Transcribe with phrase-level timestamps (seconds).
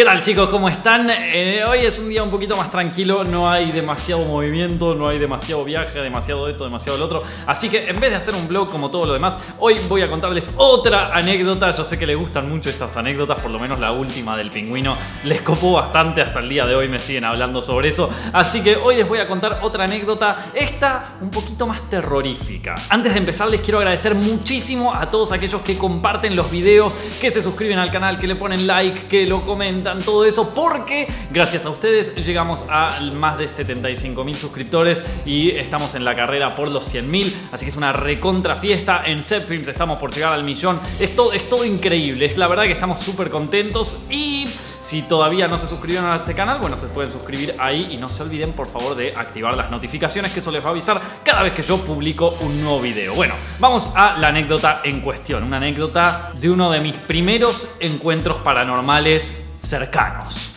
[0.00, 0.48] ¿Qué tal chicos?
[0.48, 1.10] ¿Cómo están?
[1.10, 5.18] Eh, hoy es un día un poquito más tranquilo, no hay demasiado movimiento, no hay
[5.18, 7.22] demasiado viaje, demasiado esto, demasiado lo otro.
[7.46, 10.08] Así que en vez de hacer un blog como todo lo demás, hoy voy a
[10.08, 11.70] contarles otra anécdota.
[11.72, 14.96] Yo sé que les gustan mucho estas anécdotas, por lo menos la última del pingüino
[15.24, 18.08] les copó bastante, hasta el día de hoy me siguen hablando sobre eso.
[18.32, 22.74] Así que hoy les voy a contar otra anécdota, esta un poquito más terrorífica.
[22.88, 26.90] Antes de empezar les quiero agradecer muchísimo a todos aquellos que comparten los videos,
[27.20, 31.08] que se suscriben al canal, que le ponen like, que lo comentan todo eso porque
[31.30, 36.54] gracias a ustedes llegamos a más de 75 mil suscriptores y estamos en la carrera
[36.54, 37.34] por los 100 mil.
[37.52, 39.02] Así que es una recontra fiesta.
[39.04, 40.80] En Films estamos por llegar al millón.
[40.98, 42.26] Es todo, es todo increíble.
[42.26, 44.46] Es la verdad que estamos súper contentos y...
[44.80, 48.08] Si todavía no se suscribieron a este canal, bueno, se pueden suscribir ahí y no
[48.08, 51.42] se olviden por favor de activar las notificaciones que eso les va a avisar cada
[51.42, 53.14] vez que yo publico un nuevo video.
[53.14, 58.38] Bueno, vamos a la anécdota en cuestión, una anécdota de uno de mis primeros encuentros
[58.38, 60.56] paranormales cercanos.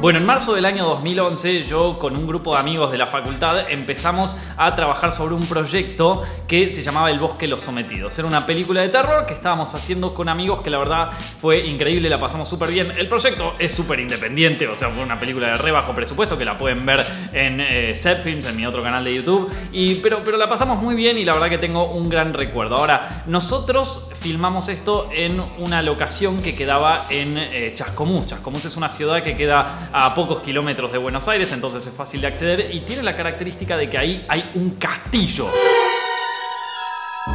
[0.00, 3.70] Bueno, en marzo del año 2011 yo con un grupo de amigos de la facultad
[3.70, 8.18] empezamos a trabajar sobre un proyecto que se llamaba El Bosque Los Sometidos.
[8.18, 11.10] Era una película de terror que estábamos haciendo con amigos que la verdad
[11.42, 12.92] fue increíble, la pasamos súper bien.
[12.96, 16.46] El proyecto es súper independiente, o sea, fue una película de re bajo presupuesto que
[16.46, 19.52] la pueden ver en eh, Films, en mi otro canal de YouTube.
[19.70, 22.76] Y, pero, pero la pasamos muy bien y la verdad que tengo un gran recuerdo.
[22.76, 28.26] Ahora, nosotros filmamos esto en una locación que quedaba en eh, Chascomús.
[28.26, 32.20] Chascomús es una ciudad que queda a pocos kilómetros de Buenos Aires, entonces es fácil
[32.20, 35.48] de acceder y tiene la característica de que ahí hay un castillo.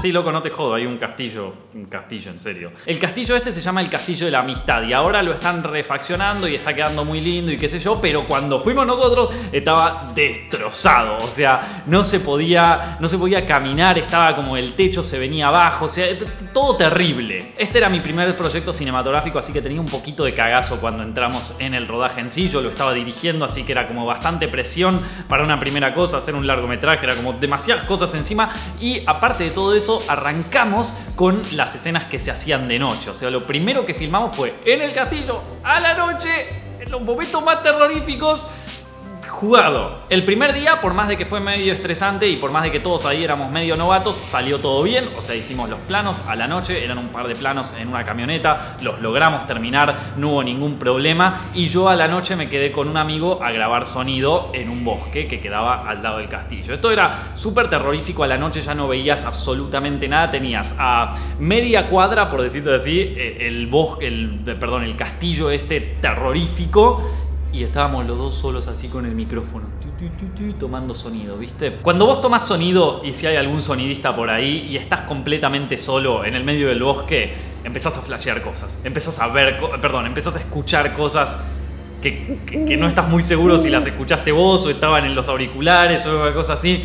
[0.01, 2.71] Sí, loco, no te jodo, hay un castillo, un castillo, en serio.
[2.85, 6.47] El castillo este se llama el Castillo de la Amistad y ahora lo están refaccionando
[6.47, 11.17] y está quedando muy lindo y qué sé yo, pero cuando fuimos nosotros estaba destrozado,
[11.17, 15.47] o sea, no se podía, no se podía caminar, estaba como el techo se venía
[15.47, 16.05] abajo, o sea,
[16.53, 17.53] todo terrible.
[17.57, 21.55] Este era mi primer proyecto cinematográfico, así que tenía un poquito de cagazo cuando entramos
[21.57, 25.01] en el rodaje en sí, yo lo estaba dirigiendo, así que era como bastante presión
[25.27, 29.49] para una primera cosa, hacer un largometraje, era como demasiadas cosas encima y aparte de
[29.49, 33.09] todo eso arrancamos con las escenas que se hacían de noche.
[33.09, 36.47] O sea, lo primero que filmamos fue en el castillo, a la noche,
[36.79, 38.43] en los momentos más terroríficos
[39.35, 39.99] jugado.
[40.09, 42.79] El primer día, por más de que fue medio estresante y por más de que
[42.79, 45.09] todos ahí éramos medio novatos, salió todo bien.
[45.17, 48.03] O sea, hicimos los planos a la noche, eran un par de planos en una
[48.03, 51.51] camioneta, los logramos terminar, no hubo ningún problema.
[51.53, 54.83] Y yo a la noche me quedé con un amigo a grabar sonido en un
[54.83, 56.73] bosque que quedaba al lado del castillo.
[56.73, 61.87] Esto era súper terrorífico, a la noche ya no veías absolutamente nada, tenías a media
[61.87, 67.24] cuadra, por decirlo así, eh, el bosque, el, perdón, el castillo este terrorífico
[67.55, 69.65] y estábamos los dos solos así con el micrófono,
[70.59, 71.77] tomando sonido, ¿viste?
[71.77, 76.25] Cuando vos tomás sonido y si hay algún sonidista por ahí y estás completamente solo
[76.25, 77.33] en el medio del bosque,
[77.63, 81.37] empezás a flashear cosas, empezás a ver, perdón, empezás a escuchar cosas
[82.01, 86.05] que, que no estás muy seguro si las escuchaste vos o estaban en los auriculares
[86.05, 86.83] o algo así.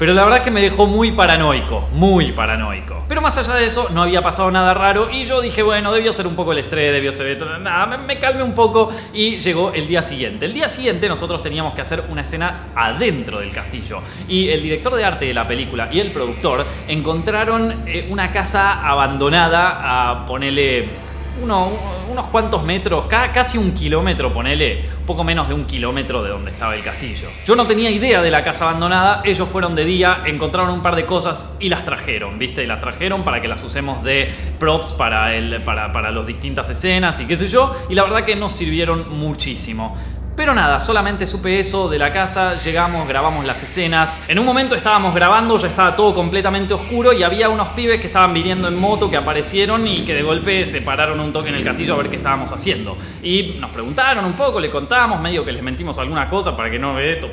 [0.00, 3.04] Pero la verdad que me dejó muy paranoico, muy paranoico.
[3.06, 6.10] Pero más allá de eso, no había pasado nada raro y yo dije, bueno, debió
[6.14, 7.38] ser un poco el estrés, debió ser...
[7.60, 10.46] Nada, me, me calmé un poco y llegó el día siguiente.
[10.46, 14.00] El día siguiente nosotros teníamos que hacer una escena adentro del castillo.
[14.26, 18.80] Y el director de arte de la película y el productor encontraron eh, una casa
[18.80, 21.09] abandonada a ponerle
[21.42, 26.74] unos cuantos metros, casi un kilómetro, ponele, poco menos de un kilómetro de donde estaba
[26.74, 27.28] el castillo.
[27.44, 30.96] Yo no tenía idea de la casa abandonada, ellos fueron de día, encontraron un par
[30.96, 32.62] de cosas y las trajeron, ¿viste?
[32.62, 36.68] Y las trajeron para que las usemos de props para, el, para, para las distintas
[36.70, 39.96] escenas y qué sé yo, y la verdad que nos sirvieron muchísimo.
[40.40, 44.18] Pero nada, solamente supe eso de la casa, llegamos, grabamos las escenas.
[44.26, 48.06] En un momento estábamos grabando, ya estaba todo completamente oscuro y había unos pibes que
[48.06, 51.56] estaban viniendo en moto que aparecieron y que de golpe se pararon un toque en
[51.56, 52.96] el castillo a ver qué estábamos haciendo.
[53.22, 56.78] Y nos preguntaron un poco, le contamos, medio que les mentimos alguna cosa para que
[56.78, 57.30] no ve esto.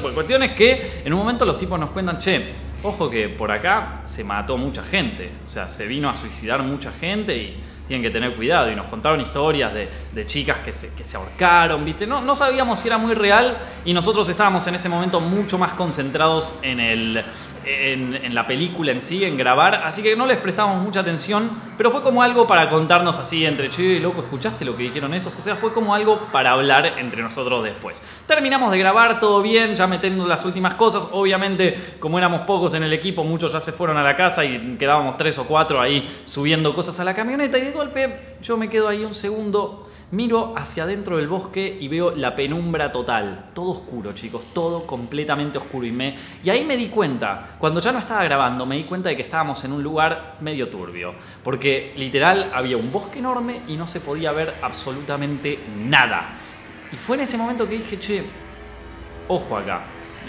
[0.00, 3.50] Pues cuestión es que en un momento los tipos nos cuentan, che, ojo que por
[3.50, 5.28] acá se mató mucha gente.
[5.44, 7.56] O sea, se vino a suicidar mucha gente y
[7.88, 8.70] tienen que tener cuidado.
[8.70, 12.06] Y nos contaron historias de, chicas que se, que se ahorcaron, ¿viste?
[12.06, 15.72] No, no sabíamos si era muy real y nosotros estábamos en ese momento mucho más
[15.72, 17.24] concentrados en el,
[17.68, 21.90] en, la película en sí, en grabar, así que no les prestamos mucha atención, pero
[21.90, 25.32] fue como algo para contarnos así entre, che, loco, ¿escuchaste lo que dijeron esos?
[25.38, 28.02] O sea, fue como algo para hablar entre nosotros después.
[28.26, 32.82] Terminamos de grabar, todo bien, ya metiendo las últimas cosas, obviamente como éramos pocos en
[32.82, 36.20] el equipo, muchos ya se fueron a la casa y quedábamos tres o cuatro ahí
[36.24, 40.54] subiendo cosas a la camioneta y de golpe yo me quedo ahí un segundo Miro
[40.56, 43.50] hacia adentro del bosque y veo la penumbra total.
[43.52, 45.86] Todo oscuro, chicos, todo completamente oscuro.
[45.86, 49.10] Y, me, y ahí me di cuenta, cuando ya no estaba grabando, me di cuenta
[49.10, 51.14] de que estábamos en un lugar medio turbio.
[51.44, 56.38] Porque literal había un bosque enorme y no se podía ver absolutamente nada.
[56.90, 58.22] Y fue en ese momento que dije, che,
[59.28, 59.82] ojo acá.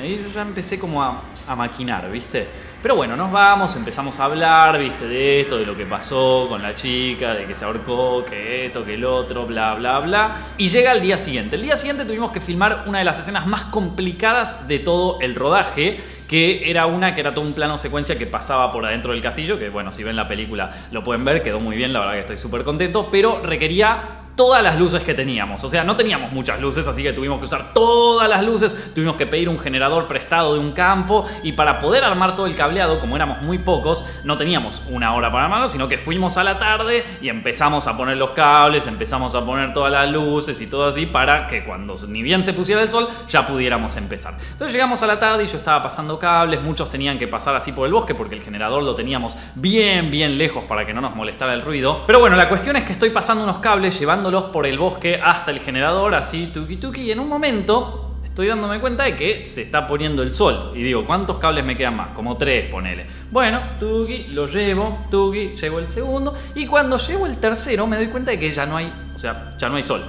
[0.03, 2.47] Y yo ya empecé como a, a maquinar, ¿viste?
[2.81, 6.61] Pero bueno, nos vamos, empezamos a hablar, viste, de esto, de lo que pasó con
[6.61, 10.37] la chica, de que se ahorcó, que esto, que el otro, bla, bla, bla.
[10.57, 11.57] Y llega el día siguiente.
[11.57, 15.35] El día siguiente tuvimos que filmar una de las escenas más complicadas de todo el
[15.35, 15.99] rodaje,
[16.29, 19.59] que era una que era todo un plano secuencia que pasaba por adentro del castillo,
[19.59, 22.19] que bueno, si ven la película lo pueden ver, quedó muy bien, la verdad que
[22.19, 25.61] estoy súper contento, pero requería todas las luces que teníamos.
[25.65, 29.17] O sea, no teníamos muchas luces, así que tuvimos que usar todas las luces, tuvimos
[29.17, 33.01] que pedir un generador prestado de un campo y para poder armar todo el cableado,
[33.01, 36.57] como éramos muy pocos, no teníamos una hora para armarlo, sino que fuimos a la
[36.57, 40.87] tarde y empezamos a poner los cables, empezamos a poner todas las luces y todo
[40.87, 44.35] así para que cuando ni bien se pusiera el sol ya pudiéramos empezar.
[44.53, 47.73] Entonces llegamos a la tarde y yo estaba pasando cables, muchos tenían que pasar así
[47.73, 51.13] por el bosque porque el generador lo teníamos bien, bien lejos para que no nos
[51.13, 52.05] molestara el ruido.
[52.07, 55.51] Pero bueno, la cuestión es que estoy pasando unos cables llevando por el bosque hasta
[55.51, 59.63] el generador, así tuki tuki, y en un momento estoy dándome cuenta de que se
[59.63, 60.71] está poniendo el sol.
[60.75, 62.09] Y digo, ¿cuántos cables me quedan más?
[62.09, 63.05] Como tres, ponele.
[63.31, 68.07] Bueno, tuki, lo llevo, tuki, llevo el segundo, y cuando llevo el tercero me doy
[68.07, 70.03] cuenta de que ya no hay, o sea, ya no hay sol.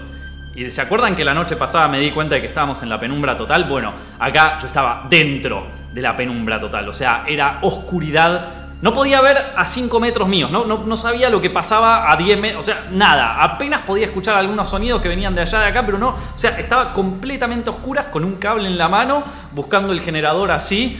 [0.55, 2.99] ¿Y se acuerdan que la noche pasada me di cuenta de que estábamos en la
[2.99, 3.65] penumbra total?
[3.65, 9.21] Bueno, acá yo estaba dentro de la penumbra total, o sea, era oscuridad no podía
[9.21, 12.67] ver a 5 metros míos, no, no, sabía lo que pasaba a 10 metros, o
[12.67, 13.43] sea, nada.
[13.43, 16.59] Apenas podía escuchar algunos sonidos que venían de allá de acá, pero no, o sea,
[16.59, 20.99] estaba completamente oscuras con un cable en la mano, buscando el generador así.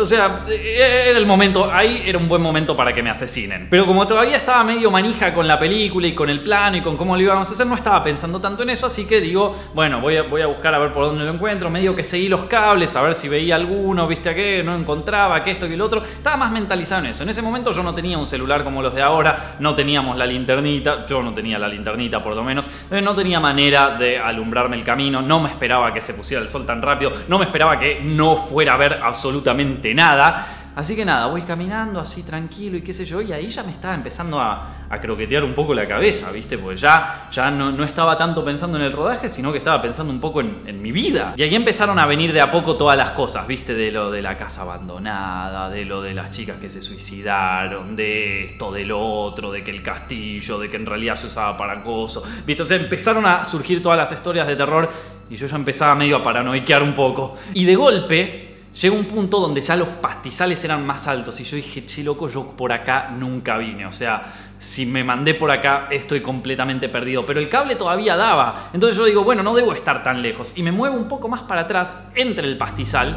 [0.00, 3.68] O sea, era el momento, ahí era un buen momento para que me asesinen.
[3.70, 6.96] Pero como todavía estaba medio manija con la película y con el plano y con
[6.96, 10.00] cómo lo íbamos a hacer, no estaba pensando tanto en eso, así que digo, bueno,
[10.00, 11.70] voy a, voy a buscar a ver por dónde lo encuentro.
[11.70, 15.42] Medio que seguí los cables, a ver si veía alguno, viste a qué, no encontraba,
[15.42, 16.02] que esto, que el otro.
[16.02, 17.22] Estaba más mentalizado en eso.
[17.22, 20.26] En ese momento yo no tenía un celular como los de ahora, no teníamos la
[20.26, 24.84] linternita, yo no tenía la linternita por lo menos, no tenía manera de alumbrarme el
[24.84, 27.87] camino, no me esperaba que se pusiera el sol tan rápido, no me esperaba que
[27.96, 30.67] no fuera a ver absolutamente nada.
[30.78, 33.72] Así que nada, voy caminando así tranquilo y qué sé yo, y ahí ya me
[33.72, 36.56] estaba empezando a, croquetear un poco la cabeza, ¿viste?
[36.56, 40.20] Pues ya, ya no, estaba tanto pensando en el rodaje, sino que estaba pensando un
[40.20, 41.34] poco en, mi vida.
[41.36, 43.74] Y ahí empezaron a venir de a poco todas las cosas, ¿viste?
[43.74, 48.44] De lo de la casa abandonada, de lo de las chicas que se suicidaron, de
[48.44, 52.22] esto, del otro, de que el castillo, de que en realidad se usaba para acoso,
[52.46, 52.62] ¿viste?
[52.62, 54.88] O sea, empezaron a surgir todas las historias de terror
[55.28, 57.36] y yo ya empezaba medio a paranoiquear un poco.
[57.52, 58.47] Y de golpe
[58.80, 62.28] Llega un punto donde ya los pastizales eran más altos y yo dije, che loco,
[62.28, 63.86] yo por acá nunca vine.
[63.86, 67.26] O sea, si me mandé por acá estoy completamente perdido.
[67.26, 68.70] Pero el cable todavía daba.
[68.72, 70.52] Entonces yo digo, bueno, no debo estar tan lejos.
[70.54, 73.16] Y me muevo un poco más para atrás entre el pastizal.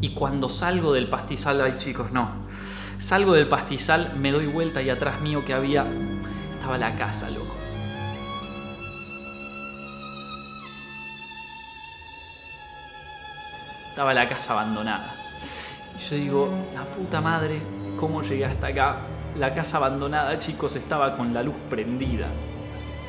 [0.00, 2.30] Y cuando salgo del pastizal, ay chicos, no.
[2.98, 5.86] Salgo del pastizal, me doy vuelta y atrás mío que había...
[6.54, 7.63] Estaba la casa, loco.
[13.94, 15.14] Estaba la casa abandonada.
[15.96, 17.60] Y yo digo, la puta madre,
[17.96, 18.96] ¿cómo llegué hasta acá?
[19.38, 22.26] La casa abandonada, chicos, estaba con la luz prendida.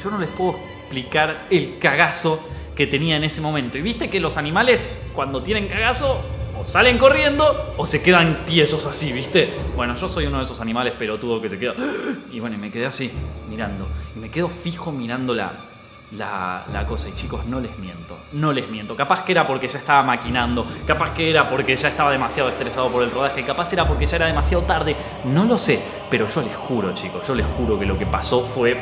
[0.04, 2.40] Yo no les puedo explicar el cagazo
[2.76, 3.80] que tenía en ese momento.
[3.80, 6.24] Y viste que los animales, cuando tienen cagazo,
[6.56, 9.56] o salen corriendo o se quedan tiesos así, ¿viste?
[9.76, 11.74] Bueno, yo soy uno de esos animales pelotudos que se queda.
[12.32, 13.12] Y bueno, y me quedé así,
[13.50, 13.88] mirando.
[14.16, 15.52] Y me quedo fijo mirándola
[16.18, 17.10] la, cosa.
[17.10, 18.96] Y chicos, no les miento, no les miento.
[18.96, 22.90] Capaz que era porque ya estaba maquinando, capaz que era porque ya estaba demasiado estresado
[22.90, 25.82] por el rodaje, capaz era porque ya era demasiado tarde, no lo sé.
[26.10, 28.78] Pero yo les juro, chicos, yo les juro que lo que pasó fue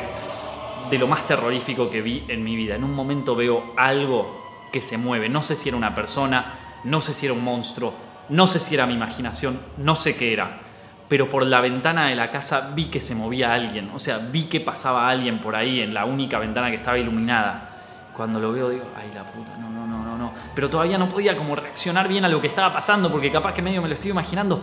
[0.90, 2.74] de lo más terrorífico que vi en mi vida.
[2.74, 5.28] En un momento veo algo que se mueve.
[5.28, 7.94] No sé si era una persona, no sé si era un monstruo,
[8.28, 10.63] no sé si era mi imaginación, no sé qué era
[11.08, 14.44] pero por la ventana de la casa vi que se movía alguien, o sea, vi
[14.44, 17.70] que pasaba alguien por ahí en la única ventana que estaba iluminada.
[18.16, 20.32] Cuando lo veo digo, ay la puta, no, no, no, no, no.
[20.54, 23.62] Pero todavía no podía como reaccionar bien a lo que estaba pasando porque capaz que
[23.62, 24.62] medio me lo estoy imaginando.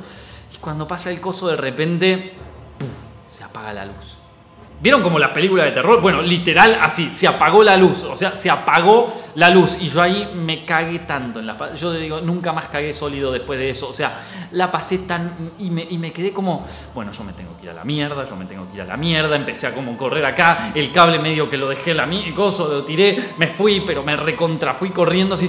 [0.53, 2.33] Y cuando pasa el coso de repente,
[3.27, 4.17] se apaga la luz.
[4.81, 6.01] ¿Vieron como las películas de terror?
[6.01, 10.01] Bueno, literal así, se apagó la luz, o sea, se apagó la luz y yo
[10.01, 13.87] ahí me cagué tanto en la Yo digo, nunca más cagué sólido después de eso,
[13.87, 17.55] o sea, la pasé tan y me, y me quedé como, bueno, yo me tengo
[17.57, 19.75] que ir a la mierda, yo me tengo que ir a la mierda, empecé a
[19.75, 23.49] como correr acá, el cable medio que lo dejé la mi coso, lo tiré, me
[23.49, 25.47] fui, pero me recontra, fui corriendo así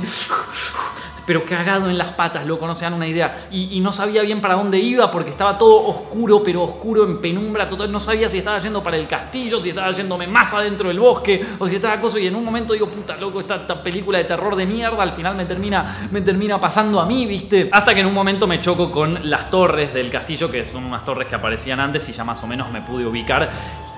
[1.33, 3.47] pero cagado en las patas, loco, no se dan una idea.
[3.51, 7.71] Y, no sabía bien para dónde iba porque estaba todo oscuro, pero oscuro en penumbra
[7.71, 7.91] total.
[7.91, 11.43] No sabía si estaba yendo para el castillo, si estaba yéndome más adentro del bosque
[11.59, 12.21] o si estaba cosa.
[12.21, 15.35] Y en un momento digo, puta, loco, esta, película de terror de mierda al final
[15.35, 17.71] me termina, me termina pasando a mí, ¿viste?
[17.73, 21.03] Hasta que en un momento me choco con las torres del castillo, que son unas
[21.03, 23.49] torres que aparecían antes y ya más o menos me pude ubicar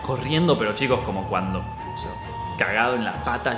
[0.02, 1.64] corriendo, pero chicos, como cuando.
[2.56, 3.56] cagado en las patas,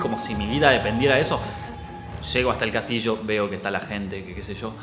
[0.00, 1.38] como si mi vida dependiera de eso.
[2.32, 4.74] Llego hasta el castillo, veo que está la gente, que qué sé yo.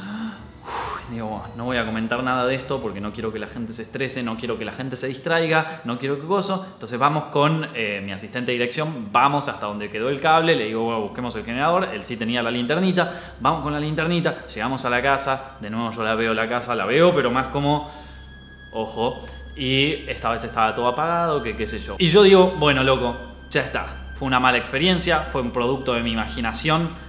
[1.11, 3.83] digo, no voy a comentar nada de esto porque no quiero que la gente se
[3.83, 6.65] estrese, no quiero que la gente se distraiga, no quiero que gozo.
[6.73, 10.65] Entonces vamos con eh, mi asistente de dirección, vamos hasta donde quedó el cable, le
[10.65, 14.89] digo, busquemos el generador, él sí tenía la linternita, vamos con la linternita, llegamos a
[14.89, 17.89] la casa, de nuevo yo la veo la casa, la veo, pero más como,
[18.73, 19.25] ojo,
[19.55, 21.95] y esta vez estaba todo apagado, que qué sé yo.
[21.99, 23.15] Y yo digo, bueno, loco,
[23.49, 27.06] ya está, fue una mala experiencia, fue un producto de mi imaginación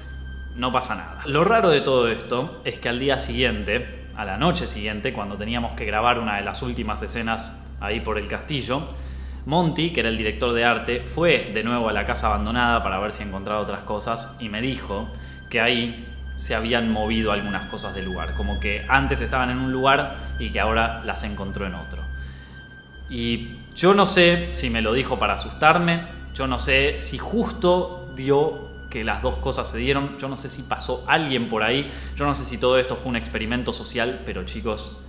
[0.58, 1.22] no pasa nada.
[1.24, 5.36] Lo raro de todo esto es que al día siguiente, a la noche siguiente, cuando
[5.36, 8.88] teníamos que grabar una de las últimas escenas ahí por el castillo,
[9.46, 12.98] Monty, que era el director de arte, fue de nuevo a la casa abandonada para
[12.98, 15.08] ver si encontraba otras cosas y me dijo
[15.48, 19.72] que ahí se habían movido algunas cosas del lugar, como que antes estaban en un
[19.72, 22.02] lugar y que ahora las encontró en otro.
[23.08, 26.02] Y yo no sé si me lo dijo para asustarme,
[26.34, 30.18] yo no sé si justo dio que las dos cosas se dieron.
[30.18, 33.10] Yo no sé si pasó alguien por ahí, yo no sé si todo esto fue
[33.10, 35.00] un experimento social, pero chicos,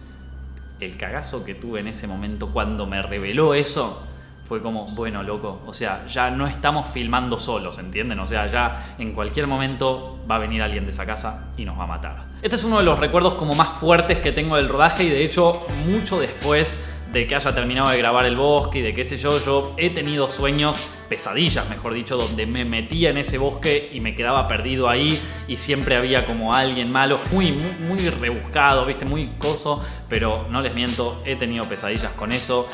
[0.79, 4.03] el cagazo que tuve en ese momento cuando me reveló eso
[4.49, 8.19] fue como, bueno, loco, o sea, ya no estamos filmando solos, ¿entienden?
[8.19, 11.77] O sea, ya en cualquier momento va a venir alguien de esa casa y nos
[11.77, 12.25] va a matar.
[12.41, 15.23] Este es uno de los recuerdos como más fuertes que tengo del rodaje y de
[15.23, 19.17] hecho mucho después de que haya terminado de grabar el bosque y de qué sé
[19.17, 23.99] yo, yo he tenido sueños, pesadillas mejor dicho, donde me metía en ese bosque y
[23.99, 29.05] me quedaba perdido ahí y siempre había como alguien malo, muy, muy, muy rebuscado, viste,
[29.05, 32.67] muy coso, pero no les miento, he tenido pesadillas con eso.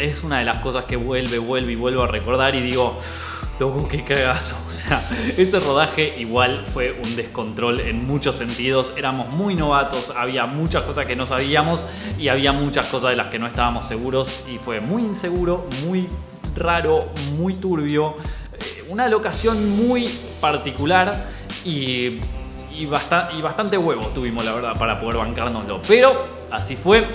[0.00, 3.00] es una de las cosas que vuelve, vuelve y vuelvo a recordar y digo,
[3.58, 4.56] Loco, qué cagazo.
[4.84, 5.08] O sea,
[5.38, 8.92] ese rodaje igual fue un descontrol en muchos sentidos.
[8.98, 11.86] Éramos muy novatos, había muchas cosas que no sabíamos
[12.18, 16.06] y había muchas cosas de las que no estábamos seguros y fue muy inseguro, muy
[16.54, 18.16] raro, muy turbio.
[18.52, 21.28] Eh, una locación muy particular
[21.64, 22.20] y,
[22.70, 25.80] y, y bastante huevo tuvimos, la verdad, para poder bancárnoslo.
[25.88, 26.14] Pero
[26.50, 27.06] así fue.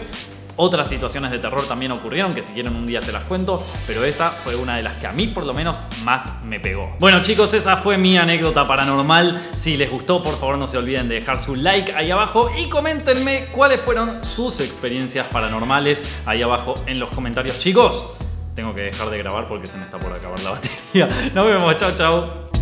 [0.61, 4.03] Otras situaciones de terror también ocurrieron, que si quieren un día se las cuento, pero
[4.03, 6.97] esa fue una de las que a mí por lo menos más me pegó.
[6.99, 9.51] Bueno chicos, esa fue mi anécdota paranormal.
[9.53, 12.67] Si les gustó, por favor no se olviden de dejar su like ahí abajo y
[12.67, 17.57] coméntenme cuáles fueron sus experiencias paranormales ahí abajo en los comentarios.
[17.57, 18.17] Chicos,
[18.53, 21.07] tengo que dejar de grabar porque se me está por acabar la batería.
[21.33, 22.58] Nos vemos, chao chao.